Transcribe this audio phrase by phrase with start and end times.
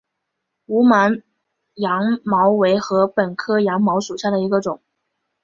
[0.65, 1.21] 无芒
[1.75, 4.81] 羊茅为禾本科羊茅属下的一个种。